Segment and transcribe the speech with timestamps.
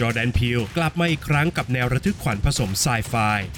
[0.00, 3.14] จอแดนพิลกลับมาอีกครั้งกับแนวระทึกขวัญผสมไซไฟ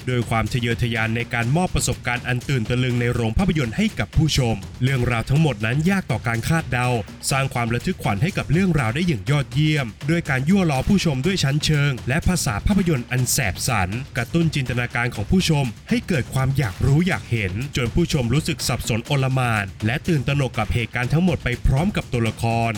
[0.07, 6.87] โดยความทะเยอทะยานในการมอบประสบการณ์อันตื่นตะลึงในโรงภาพยนตร์ให้กับผู้ชม เรื่องราวทั้งหมดนั้นยากต่อการคาดเดา
[7.31, 22.73] สร้างความระทึกขวัญให้กับเรื่องราวได้อย่างยอดเยี่ยม ด้วยการยั่วล้อผู้ชมด้วยชั้นเชิง และภาษาภาพยนตร์อันแสบสัน กระตุ้นจินตนาการของผู้ชม ให้เกิดความอยากรู้อยากเห็น จนผู้ชมรู้สึกสับสนโอลมาน และตื่นตระหนกกับเหตุการณ์ทั้งหมดไปพร้อมกับตัวละคร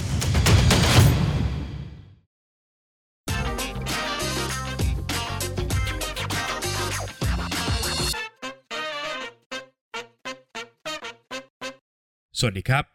[12.46, 12.86] สวัสดีครับ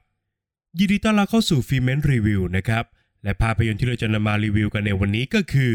[0.78, 2.84] ยินดีต้อนรับเข้าสู่ฟิเมนรีวิวนะครับ
[3.24, 5.74] และภาพยนตร์ที่เราจะนำมารีวิวกันในวันนี้ก็คือ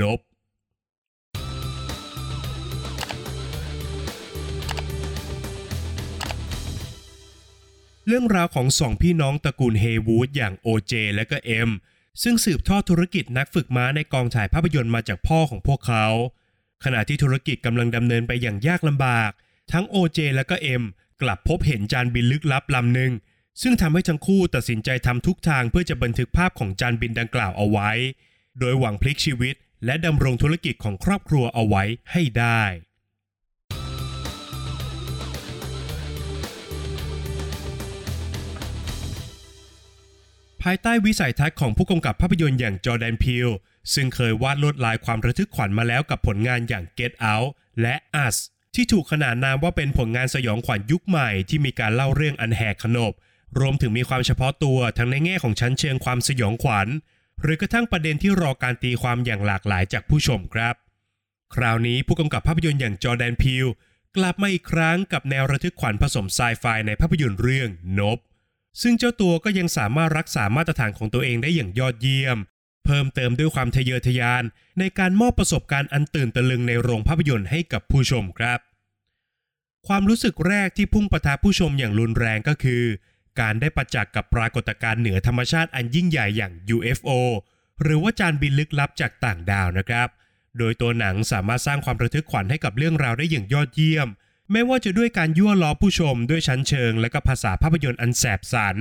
[0.00, 0.20] นบ
[8.06, 11.70] เรื่องราวของสองพี่น้องตระกูลเฮวูดอย่างโอเจและก็เอ็ม
[12.22, 16.06] ซึ่งสืบทอดธุรกิจนักฝึกม้าในกองถ่ายภาพยนตร์มาจากพ่อของพวกเขา
[16.84, 19.30] ขณะที่ธุรกิจกำลังดำเนินไปอย่างยากลำบาก
[19.72, 20.84] ทั้งโอเจและก็เอ็ม
[21.22, 23.12] กลับพบเห็นจานบินลึกลับลำหนึ่ง
[23.62, 27.90] ซึ่งทำให้ทั้งคู่ตัดสินใจทำทุกทางเพื่อจะบันทึกภาพของจานบินดังกล่าวเอาไว้
[28.58, 32.62] โดยหวังพลิกชีวิต และดำรงธุรกิจของครอบครัวเอาไว้ให้ได้
[40.62, 43.48] ภายใต้วิสัยทัศน์ของผู้กำกับภาพยนตร์อย่างจอแดนพิล
[43.94, 47.48] ซึ่งเคยวาดลวดลายความระทึกขวัญมาแล้วกับผลงานอย่าง Get Out
[47.80, 48.36] และ Us
[48.74, 53.12] ที่ถูกขนานนามว่าเป็นผลงานสยองขวัญยุคใหม่ที่มีการเล่าเรื่องอันแหกขนบ
[53.58, 56.88] รวมถึงมีความเฉพาะตัวทั้งในแง่ของชั้นเชิงความสยองขวัญ
[57.42, 60.74] หรือกระทั่งประเด็นที่รอการตีความอย่างหลากหลายจากผู้ชมครับ
[61.54, 63.66] คราวนี้ผู้กำกับภาพยนตร์อย่างจอแดนพิล
[64.16, 68.18] กลับมาอีกครั้งกับแนวระทึกขวัญผสมไซไฟในภาพยนตร์เรื่องนบ
[68.82, 72.38] ซึ่งเจ้าตัวก็ยังสามารถรักษามาตรฐานของตัวเองได้อย่างยอดเยี่ยม
[72.84, 74.44] เพิ่มเติมด้วยความทะเยอทะยาน
[74.78, 78.60] ในการมอบประสบการณ์อันตื่นตะลึงในโรงภาพยนตร์ให้กับผู้ชมครับ
[79.86, 82.82] ความรู้สึกแรกที่พุ่งประทะผู้ชมอย่างรุนแรงก็คือ
[83.40, 87.10] การได้ประจักษ์กับปรากฏการณ์เหนือธรรมชาติอันยิ่งใหญ่อย่าง UFO
[87.82, 90.08] หรือว่าจานบินลึกลับจากต่างดาวนะครับ
[90.58, 94.08] โดยตัวหนังสามารถสร้างความระทึกขวัญให้กับเรื่องราวได้อย่างยอดเยี่ยม
[94.52, 98.76] ไม่ว่าจะด้วยการยั่วล้อผู้ชมด้วยชั้นเชิง และก็ภาษาภาพยนตร์อันแสบสัน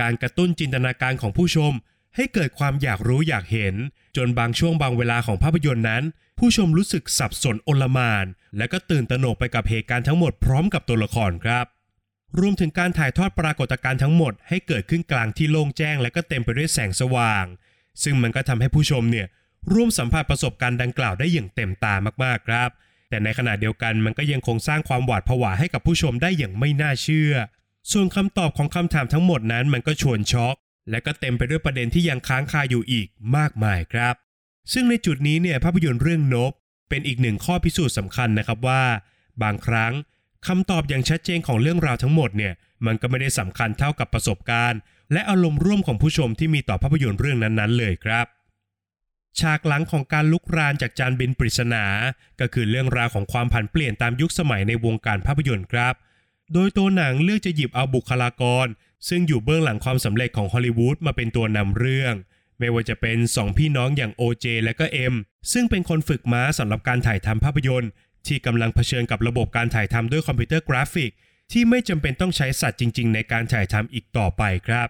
[0.00, 1.72] การกระตุ้นจินตนาการของผู้ชม
[2.16, 3.74] ให้เกิดความอยากรู้อยากเห็น
[4.16, 6.02] จนบางช่วงบางเวลาของภาพยนตร์นั้น
[6.38, 11.66] ผู้ชมรู้สึกสับสนโอลมาน และก็ตื่นตระหนกไปกับเหตุการณ์ทั้งหมดพร้อมกับตัวละครครับ
[12.38, 17.44] รวมถึงการถ่ายทอดปรากฏการณ์ทั้งหมดให้เกิดขึ้นกลางที่โล่งแจ้งและก็เต็มไปด้วยแสงสว่าง
[18.02, 19.26] ซึ่งมันก็ทำให้ผู้ชมเนี่ย
[19.72, 21.94] ร่วมสัมผัสประสบการณ์ดังกล่าวได้อย่างเต็มตา
[22.24, 22.70] มากๆครับ
[23.08, 27.32] แต่ในขณะเดียวกันมันก็ยังคงสร้างความหวาดผวาให้กับผู้ชมได้อย่างไม่น่าเชื่อ
[27.92, 30.56] ส่วนคำตอบของคำถามทั้งหมดนั้นมันก็ชวนช็อก
[30.90, 34.14] และก็เต็มไปด้วยประเด็นที่ยังค้างคาอยู่อีกมากมายครับ
[34.72, 36.52] ซึ่งในจุดนี้เนี่ยภาพยนตร์เรื่องนบ
[36.88, 38.82] เป็นอีกหนึ่งข้อพิสูจน์สำคัญนะครับว่า
[39.42, 39.92] บางครั้ง
[40.46, 42.52] คำตอบอย่างชัดเจนของเรื่องราวทั้งหมดเนี่ย
[42.86, 44.80] มันก็ไม่ได้สำคัญเท่ากับประสบการณ์
[45.12, 48.26] และอารมณ์ร่วมของผู้ชมที่มีต่อภาพยนตร์เรื่องนั้นๆ เลยครับ
[49.40, 51.84] ฉากหลังของการรุกรานจากจานบินปริศนา
[52.40, 55.94] ก็คือเรื่องราวของความผันเปลี่ยนตามยุคสมัยในวงการภาพยนตร์ครับ
[56.52, 58.66] โดยตัวหนังเลือกจะหยิบเอาบุคลากร
[59.08, 62.14] ซึ่งอยู่เบื้องหลังความสำเร็จของฮอลลีวูดมาเป็นตัวนำเรื่อง
[62.58, 65.14] ไม่ว่าจะเป็นสองพี่น้องอย่าง OJ และก็เอ็ม
[65.52, 67.90] ซึ่งเป็นคนฝึกม้าสำหรับการถ่ายทำภาพยนตร์
[68.26, 71.10] ที่กำลังเผชิญกับระบบการถ่ายทำด้วยคอมพิวเตอร์กราฟิก
[71.52, 74.88] ที่ไม่จำเป็นต้องใช้สัตว์จริง ๆ ในการถ่ายทำอีกต่อไปครับ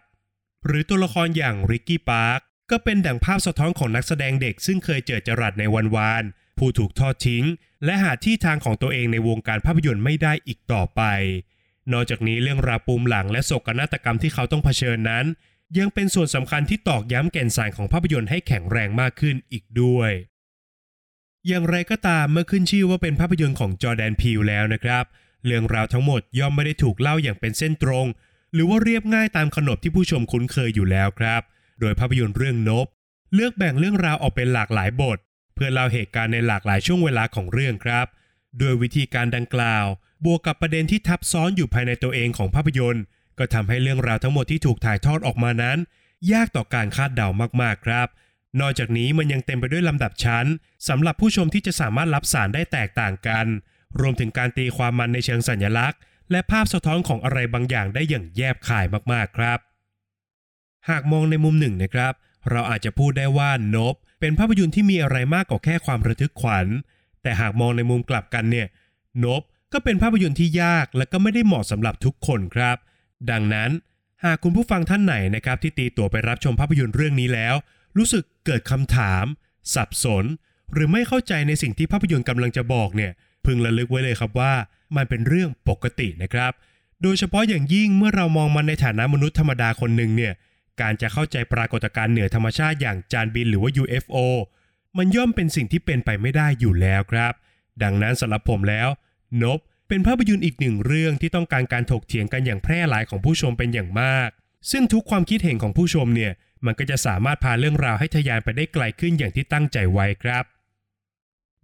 [0.66, 2.40] หรือตัวละครอย่างริกกี้ปาร์ค
[2.70, 6.24] ก็เป็นดั่งภาพสะท้อนของนักแสดงเด็ก ซึ่งเคยเจอจรัสในวันวาน
[6.58, 7.44] ผู้ถูกทอดทิ้ง
[7.84, 11.02] และหาที่ทางของตัวเองในวงการภาพยนตร์ไม่ได้อีกต่อไป
[11.92, 15.26] นอกจากนี้เรื่องราปูมหลังและโศกนาฏกรรมที่เขาต้องเผชิญนั้น
[15.78, 20.10] ยังเป็นส่วนสำคัญที่ตอกย้ำแก่นสารของภาพยนตร์ให้แข็งแรงมากขึ้นอีกด้วย
[21.46, 25.04] อย่างไรก็ตามเมื่อขึ้นชื่อว่าเป็นภาพยนตร์ของจอแดนพิลแล้วนะครับ
[25.46, 28.06] เรื่องราวทั้งหมดย่อมไม่ได้ถูกเล่าอย่างเป็นเส้นตรง
[28.54, 31.42] หรือว่าเรียบง่ายตามขนบที่ผู้ชมคุ้นเคยอยู่แล้วครับ
[31.80, 32.86] โดยภาพยนตร์เรื่องนบ
[33.34, 35.18] เลือกแบ่งเรื่องราวออกเป็นหลากหลายบท
[35.54, 38.06] เพื่อเล่าเหตุการณ์ในหลากหลายช่วงเวลาของเรื่องครับ
[38.58, 39.86] โดยวิธีการดังกล่าว
[40.24, 43.04] บวกกับประเด็นที่ทับซ้อนอยู่ภายในตัวเองของภาพยนตร์
[43.38, 45.78] ก็ทำให้เรื่องราวทั้งหมดที่ถูกถ่ายทอดออกมานั้น
[46.32, 47.28] ยากต่อการคาดเดา
[47.62, 48.08] มากๆครับ
[48.60, 50.46] นอกจากนี้มันยังเต็มไปด้วยลำดับชั้น
[50.88, 53.46] สำหรับผู้ชมที่จะสามารถรับสารได้แตกต่างกัน
[54.00, 59.58] รวมถึงการตีความมันในเชิงสัญลักษณ์ และภาพสะท้อนของอะไรบางอย่างได้อย่างแยบคายมากๆครับ
[60.88, 62.12] หากมองในมุมหนึ่งนะครับ
[62.50, 66.66] เราอาจจะพูดได้ว่านบเป็นภาพยนตร์ที่มีอะไรมากกว่าแค่ความระทึกขวัญ
[67.22, 68.66] แต่หากมองในมุมกลับกันเนี่ย
[69.24, 69.42] นบ
[69.72, 72.76] ก็เป็นภาพยนตร์ที่ยากและก็ไม่ได้เหมาะสำหรับทุกคนครับ
[73.30, 73.70] ดังนั้น
[74.24, 77.54] หากคุณผู้ฟังท่านไหนนะครับที่ตีตั๋วไปรับชมภาพยนตร์เรื่องนี้แล้ว
[77.96, 79.24] รู้สึกเกิดคำถาม
[79.74, 80.24] สับสน
[80.72, 83.12] หรือไม่เข้าใจในสิ่งที่ภาพยนตร์กำลังจะบอกเนี่ย
[83.44, 84.52] พึงระลึกไว้เลยครับว่า
[84.96, 86.52] มันเป็นเรื่องปกตินะครับ
[87.02, 90.32] โดยเฉพาะอย่างยิ่งเมื่อเรามองมันในฐานะมนุษย์ธรรมดาคนหนึ่งเนี่ย
[90.80, 94.16] การจะเข้าใจปรากฏการณ์เหนือธรรมชาติอย่างจานบินหรือว่า UFO
[94.98, 97.32] มันย่อมเป็นสิ่งที่เป็นไปไม่ได้อยู่แล้วครับ
[97.82, 98.88] ดังนั้นสำหรับผมแล้ว
[99.42, 99.58] นบ
[99.88, 104.30] เป็นภาพยนตร์อีกหนึ่งเรื่องที่ต้องการการถกเถียงกันอย่างแพร่หลายของผู้ชมเป็นอย่างมาก
[104.70, 106.32] ซึ่งทุกความคิดเห็นของผู้ชมเนี่ย
[106.64, 110.44] มันก็จะสามารถพาเรื่องราวให้ทะยานไปได้ไกลขึ้นอย่างที่ตั้งใจไว้ครับ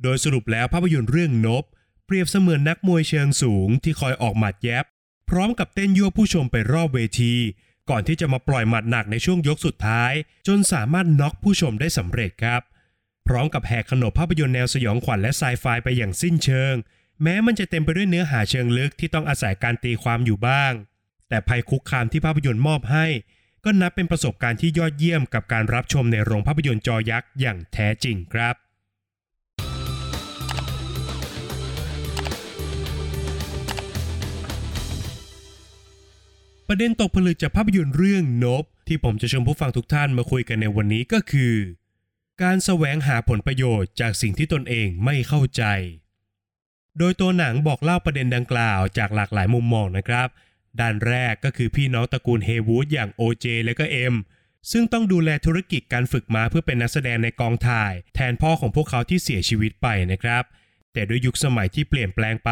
[0.03, 1.65] โดยสรุปแล้วภาพยนตร์เรื่องนบ
[2.07, 4.85] เปรียบเสมือนนักมวยเชิงสูงที่คอยออกหมัดแยบ
[5.31, 7.35] พร้อมกับเต้นยั่วผู้ชมไปรอบเวที
[7.91, 10.13] ก่อนที่จะมาปล่อยหมัดหนักในช่วงยกสุดท้าย
[10.47, 12.63] จนสามารถน็อกผู้ชมได้สำเร็จครับ
[13.27, 16.75] พร้อมกับแหกขนบภาพยนตร์แนวสยองขวัญและไซไฟไปอย่างสิ้นเชิง
[17.23, 20.73] แม้มันจะเต็มไปด้วยเนื้อหาเชิงลึกที่ต้องอาศัยการตีความอยู่บ้าง
[21.29, 23.07] แต่ภัยคุกคามที่ภาพยนตร์มอบให้
[23.65, 28.55] ก็นับเป็นประสบการณ์ที่ยอดเยี่ยมกับการรับชมในโรงภาพยนตร์จอยักษ์อย่างแท้จริงครับ
[36.69, 41.55] ประเด็นตกผลึกจากภาพยนตร์เรื่องนบ ที่ผมจะชวนผู้ฟังทุกท่านมาคุยกันในวันนี้ก็คือ
[42.43, 45.63] การแสวงหาผลประโยชน์จากสิ่งที่ตนเองไม่เข้าใจ
[46.99, 50.29] โดยตัวหนังบอกเล่าประเด็นดังกล่าวจากหลากหลายมุมมองนะครับ
[50.81, 54.15] ด้านแรกก็คือพี่น้องตระกูลเฮวูดอย่าง OJ และก็เอ็ม
[54.71, 60.45] ซึ่งต้องดูแลธุรกิจการฝึกม้าเพื่อเป็นนักแสดงในกองถ่าย แทนพ่อของพวกเขาที่เสียชีวิตไปนะครับ
[60.93, 62.51] แต่ด้วยยุคสมัยที่เปลี่ยนแปลงไป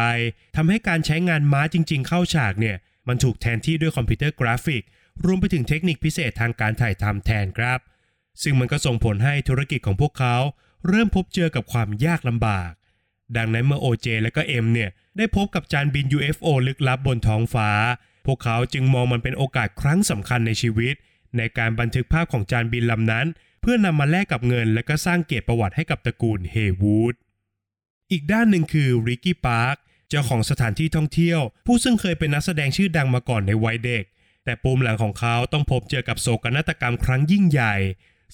[0.55, 2.77] ทำให้การใช้งานม้าจริง ๆ เข้าฉากเนี่ย
[3.07, 4.83] มันถูกแทนที่ด้วยคอมพิวเตอร์กราฟิก
[5.25, 7.79] รวมไปถึงเทคนิคพิเศษทางการถ่ายทำแทนครับ
[8.43, 10.35] ซึ่งมันก็ส่งผลให้ธุรกิจของพวกเขา
[10.87, 12.71] เริ่มพบเจอกับความยากลำบาก
[13.37, 17.69] ดังนั้นเมื่อ OJ และก็เอ็มเนี่ยได้พบกับจานบิน UFO ลึกลับบนท้องฟ้า
[18.25, 20.95] พวกเขาจึงมองมันเป็นโอกาสครั้งสำคัญในชีวิต
[21.37, 23.27] ในการบันทึกภาพของจานบินลำนั้น
[23.61, 27.15] เพื่อนำมาแลกกับเงิน และก็สร้างเกียรติประวัติให้กับตระกูลเฮวูด
[28.11, 29.75] อีกด้านหนึ่งคือริกกี้พาร์ค
[30.09, 34.03] เจ้าของสถานที่ท่องเที่ยว ผู้ซึ่งเคยเป็นนักแสดงชื่อดังมาก่อนในวัยเด็ก
[34.43, 37.75] แต่ปูมหลังของเขาต้องพบเจอกับโศกนาฏกรรมครั้งยิ่งใหญ่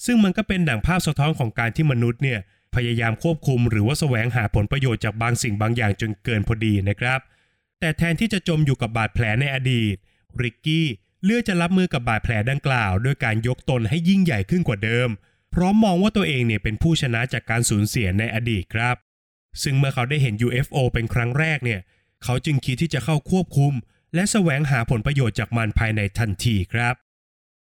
[0.04, 2.40] ซึ่งมันก็เป็นดั่งภาพสะท้อนของการที่มนุษย์เนี่ย
[2.78, 7.20] พยายามควบคุมหรือว่าแสวงหาผลประโยชน์จากบางสิ่งบางอย่างจนเกินพอดีนะครับ
[7.80, 9.96] แต่แทนที่จะจมอยู่กับบาดแผลในอดีต
[10.42, 10.86] ริกกี้
[11.24, 15.08] เลือกจะรับมือกับบาดแผลดังกล่าวด้วยการยกตนให้ยิ่งใหญ่ขึ้นกว่าเดิม
[15.54, 18.96] พร้อมมองว่าตัวเองเนี่ยเป็นผู้ชนะจากการสูญเสียในอดีตครับ
[19.62, 21.80] ซึ่งเมื่อเขาได้เห็น UFO เป็นครั้งแรกเนี่ย
[22.24, 23.72] เขาจึงคิดที่จะเข้าควบคุม
[24.14, 26.94] และแสวงหาผลประโยชน์จากมันภายในทันทีครับ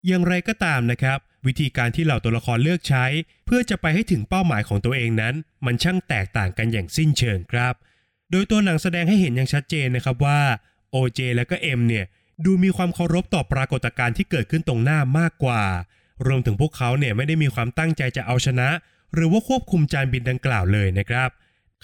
[0.08, 3.06] อย่างไรก็ตามนะครับ วิธีการที่เหล่าตัวละครเลือกใช้
[3.46, 5.36] เพื่อจะไปให้ถึงเป้าหมายของตัวเองนั้น
[5.66, 7.74] มันช่างแตกต่างกันอย่างสิ้นเชิงครับ
[8.32, 10.42] โดยตัวหนังแสดงให้เห็นอย่างชัดเจนนะครับว่า
[10.96, 12.06] OJ และก็ M เนี่ย
[12.46, 15.64] ดูมีความเคารพต่อปรากฏการณ์ที่เกิดขึ้นตรงหน้ามากกว่า
[16.28, 18.70] รวมถึงพวกเขาเนี่ยไม่ได้มีความตั้งใจจะเอาชนะ
[19.14, 21.30] หรือว่าควบคุมจานบินดังกล่าวเลยนะครับ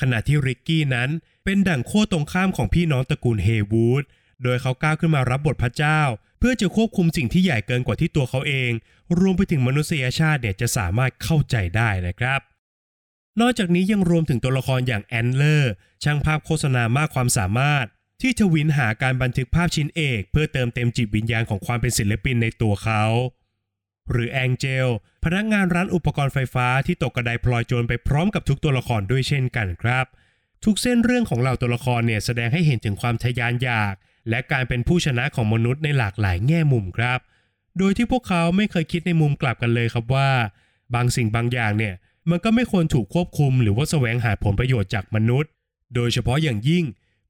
[0.02, 1.10] ขณะที่ริกกี้นั้น
[1.44, 4.04] เป็นดั่งโค้ตรงข้ามของพี่น้องตระกูลเฮวูด
[4.44, 6.02] โดยเขาก้าวขึ้นมารับบทพระเจ้า
[6.40, 8.72] เพื่อจะควบคุมสิ่งที่ใหญ่เกินกว่าที่ตัวเขาเอง
[9.20, 12.42] รวมไปถึงมนุษยชาติเนี่ยจะสามารถเข้าใจได้นะครับ
[13.42, 15.72] นอกจากนี้ยังรวมถึงตัวละครอย่างแอนเลอร์
[16.04, 17.86] ช่างภาพโฆษณามากความสามารถ
[18.22, 23.04] ที่ทวินหาการบันทึกภาพชิ้นเอก เพื่อเติมเต็มจิตวิญญาณของความเป็นศิลปินในตัวเขา
[24.12, 24.88] หรือแองเจล
[25.24, 30.06] พนักงานร้านอุปกรณ์ไฟฟ้าที่ตกกระไดพลอยโจรไปพร้อมกับทุกตัวละครด้วยเช่นกันครับ
[30.66, 33.96] ทุกเส้นเรื่องของเหล่าตัวละครเนี่ยแสดงให้เห็นถึงความทะยานอยาก
[34.30, 37.20] และการเป็นผู้ชนะของมนุษย์ในหลากหลายแง่มุมครับ
[37.78, 40.30] โดยที่พวกเขาไม่เคยคิดในมุมกลับกันเลยครับว่า
[40.96, 41.94] บางสิ่งบางอย่างเนี่ย
[42.30, 45.52] มันก็ไม่ควรถูกควบคุม หรือว่าแสวงหาผลประโยชน์จากมนุษย์
[45.96, 46.86] โดยเฉพาะอย่างยิ่ง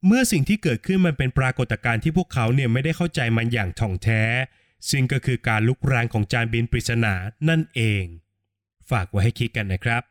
[0.05, 4.24] เมื่อสิ่งที่เกิดขึ้นมันเป็นปรากฏการณ์ที่พวกเขาเนี่ยไม่ได้เข้าใจมันอย่างถ่องแท้
[4.89, 7.13] ซึ่งก็คือการลุกรานของจานบินปริศนา
[7.50, 8.03] นั่นเอง
[8.89, 10.03] ฝากไว้ให้คิดกันนะครับ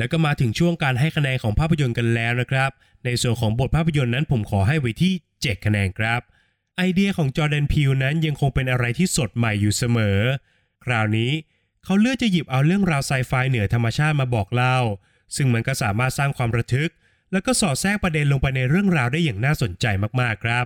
[0.00, 2.70] แล้วก็มาถึงช่วงการให้คะแนนของภาพยนตร์กันแล้วนะครับ
[3.04, 6.20] ในส่วนของบทภาพยนตร์นั้นผมขอให้ไว้ที่ 7 คะแนนครับ
[6.76, 10.18] ไอเดียของจอร์แดนพิวนั้นยังคงเป็นอะไรที่สดใหม่อยู่เสมอ
[10.84, 11.32] คราวนี้
[11.84, 14.78] เขาเลือกจะหยิบเอาเรื่องราวไซไฟเหนือธรรมชาติมาบอกเล่า
[15.36, 16.90] ซึ่งมันก็สามารถสร้างความระทึก
[17.32, 19.86] แล้วก็สอดแทรกประเด็นลงไปในเรื่องราวได้อย่างน่าสนใจ
[20.20, 20.64] มากๆครับ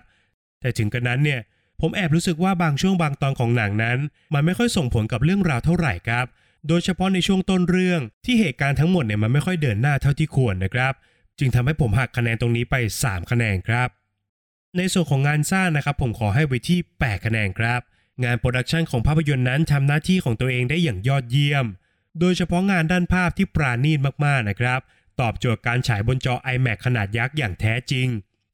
[0.61, 1.41] แต่ถึงกระนั้นเนี่ย
[1.81, 3.99] ผมแอบรู้สึกว่าบางช่วงบางตอนของหนังนั้น
[4.35, 6.27] มันไม่ค่อยส่งผลกับเรื่องราวเท่าไหร่ครับ
[6.69, 10.95] โดยเฉพาะในช่วงต้นเรื่องที่เหตุการณ์ทั้งหมดเนี่ยมันไม่ค่อยเดินหน้าเท่าที่ควรนะครับ
[11.39, 13.89] จึงทำให้ผมหักคะแนนตรงนี้ไป 3 คะแนนครับ
[14.77, 17.81] ในส่วนของงานสร้างนะครับ ผมขอให้ไว้ที่ 8 คะแนนครับ
[18.25, 21.67] งานโปรดักชันของภาพยนตร์นั้นทำหน้าที่ของตัวเองได้อย่างยอดเยี่ยม
[22.21, 24.81] โดยเฉพาะงานด้านภาพที่ปราณีตมากๆนะครับ
[25.21, 28.09] ตอบโจทย์การฉายบนจอ iMac ขนาดยักษ์อย่างแท้จริง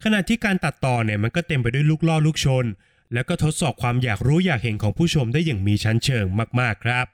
[0.05, 2.65] ขณะที่การตัดต่อเนี่ยมันก็เต็มไปด้วยลูกล่อลูกชน
[3.13, 6.25] แล้วก็ทดสอบความอยากรู้อยากเห็นของผู้ชมได้อย่างมีชั้นเชิง
[6.61, 7.07] มากๆครับ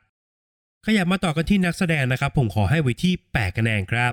[0.88, 4.12] ขยับมาต่อกันที่นักแสดงนะครับ ผมขอให้ไว้ที่8คะแนนครับ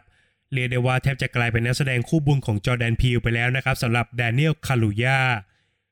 [0.53, 5.21] เรียกได้ว่าแทบจะกลายเป็นนักแสดงคู่บุญของจอแดนพีลไปแล้วนะครับสำหรับแดเนียลคาลูยา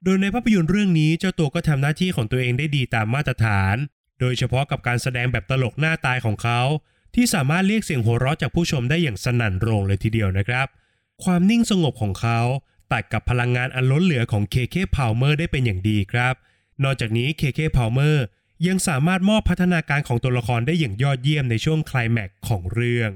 [0.04, 3.76] โดยในภาพยนตร์เรื่องนี้เจ้าตัวก็ทำหน้าที่ของตัวเองได้ดีตามมาตรฐาน
[4.20, 6.62] โดยเฉพาะกับการแสดงแบบตลกหน้าตายของเขา
[7.16, 10.68] ที่สามารถเรียกเสียงหัวเราะจากผู้ชมได้อย่างสนั่นโรงเลยทีเดียวนะครับ
[11.24, 12.40] ความนิ่งสงบของเขา
[12.92, 16.34] ตัดกับพลังงานอันล้นเหลือของเคเคพาล์มเมอร์ได้เป็นอย่างดีครับ
[16.84, 18.24] นอกจากนี้เคเคพาล์มเมอร์
[18.68, 23.12] ยังสามารถมอบพัฒนาการของตัวละครได้อย่างยอดเยี่ยมในช่วงคลายแม็กของเรื่อง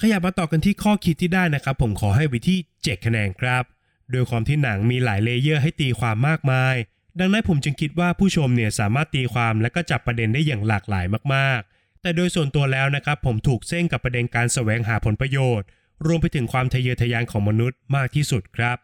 [0.00, 3.64] ขยับมาต่อกันที่ข้อคิดที่ได้นะครับ ผมขอให้ไว้ที่ 7 คะแนนครับ
[4.10, 6.74] โดยความที่หนังมีหลาย layer ให้ตีความมากมาย
[7.20, 15.66] ดังนั้นผมจึงคิดว่าผู้ชมเนี่ยสามารถตีความและก็จับประเด็นได้อย่างหลากหลายมากๆ แต่โดยส่วนตัวแล้วนะครับผมถูกเส้นกับประเด็นการแสวงหาผลประโยชน์
[16.06, 18.76] รวมไปถึงความทะเยอทะยานของมนุษย์มากที่สุดครับ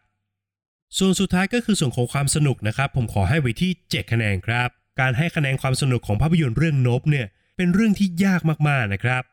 [0.97, 4.69] ส่วนสุดท้ายก็คือส่วนของความสนุกนะครับ ผมขอให้ไว้ที่ 7 คะแนนครับ
[4.99, 9.23] การให้คะแนนความสนุกของภาพยนตร์เรื่องนบเนี่ยเป็นเรื่องที่ยากมากๆนะครับ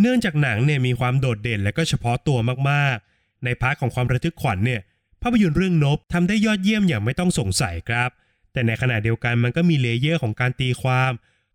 [0.00, 2.38] เนื่องจากหนังเนี่ยมีความโดดเด่นและก็เฉพาะตัว
[2.70, 4.80] มากๆ ในพาร์ทของความระทึกขวัญเนี่ย
[5.22, 8.10] ภาพยนตร์เรื่อง Nope ทำได้ยอดเยี่ยมอย่างไม่ต้องสงสัยครับ
[8.52, 11.12] แต่ในขณะเดียวกันมันก็มี layer ของการตีความ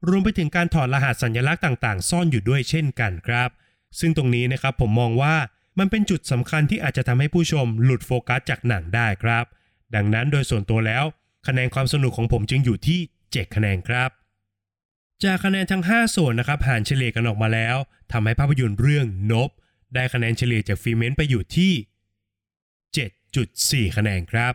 [0.08, 3.50] รวมไปถึงการถอดรหัสสัญลักษณ์ต่างๆ ซ่อนอยู่ด้วยเช่นกันครับ
[4.00, 5.36] ซึ่งตรงนี้นะครับผมมองว่า
[5.80, 9.46] มันเป็นจุดสำคัญที่อาจจะทำให้ผู้ชมหลุดโฟกัสจากหนังได้ครับ
[9.96, 11.04] ดังนั้นโดยส่วนตัวแล้ว
[11.48, 13.00] คะแนนความสนุกของผมจึงอยู่ที่
[13.34, 14.10] 7 คะแนนครับ
[15.24, 17.76] จากคะแนนทั้ง 5 ส่วนนะครับหารเฉลี่ยกันออกมาแล้ว
[18.12, 19.50] ทำให้ภาพยนตร์เรื่องนบ
[19.96, 21.74] ได้คะแนนเฉลี่ยจากฟีเมนไปอยู่ที่
[23.86, 24.54] 7.4 คะแนนครับ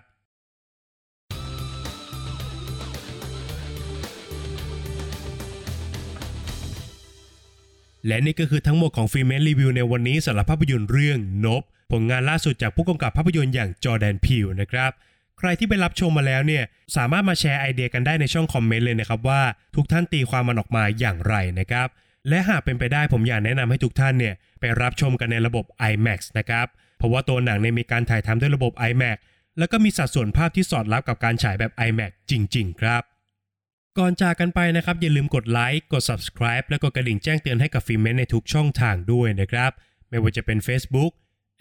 [8.07, 11.63] และนี่ก็คือทั้งหมดของฟีเมนรีวิวในวันนี้สำหรับภาพยนตร์เรื่องนบ
[11.93, 14.93] ผลงานล่าสุดจากผู้กำกับภาพยนตร์อย่างจอแดนพิวนะครับ
[15.39, 16.65] ใครที่ไปรับชมมาแล้วเนี่ย
[16.97, 19.43] สามารถมาแชร์ไอเดียกันได้ในช่องคอมเมนต์เลยนะครับว่า
[19.77, 21.89] ทุกท่านตีความมันออกมาอย่างไรนะครับ
[22.29, 26.67] และหากเป็นไปได้ผมอยากแนะนำให้ทุกท่านเนี่ยไปรับชมกันในระบบ IMAX นะครับ
[26.99, 29.17] เพราะว่าตัวหนังเนี่ยมีการถ่ายทำด้วยระบบ IMAX
[29.59, 33.03] แล้วก็มีสัดส่วนภาพที่สอดรับกับการฉายแบบ IMAX จริง ๆ ครับ
[33.99, 39.71] ก่อนจากกันไปนะครับ อย่าลืมกดไลค์กด subscribe และกดกระดิ่งแจ้งเตือนให้กับฟิเมนในทุกช่องทางด้วยนะครับ
[40.09, 41.13] ไม่ว่าจะเป็น Facebook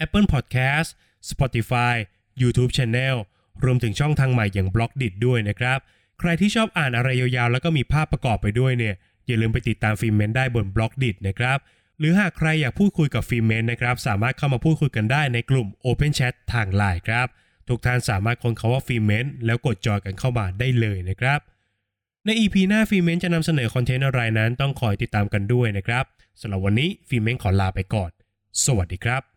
[0.06, 0.90] Apple Podcast
[1.32, 1.96] Spotify
[2.42, 3.16] YouTube Channel
[3.64, 5.80] รวมถึงช่องทางใหม่อย่าง b ล็อกดิด้วยนะครับ
[6.20, 8.96] ใครที่ชอบอ่านอะไรยาวๆ แล้วก็มีภาพประกอบไปด้วยเนี่ย
[9.28, 11.58] อย่าลืมไปติดตามฟิเมนได้บน b ล็อกดินะครับ
[12.00, 17.28] หรือหากใครอยากพูดคุยกับฟิเมนนะครับ สามารถเข้ามาพูดคุยกันได้ในกลุ่ม Open Chat ทางไลน์ครับ
[17.70, 21.40] ทุกท่านสามารถค้นคำว่าฟิเมนแล้วกดจอยกันเข้ามาได้เลยนะครับ
[22.26, 26.06] ใน EP หน้าฟิเมนจะนำเสนอ content อะไรนั้นต้องคอยติดตามกันด้วยนะครับ
[26.42, 28.12] สำหรับวันนี้ฟิเมนขอลาไปก่อน
[28.66, 29.33] สวัสดีครับ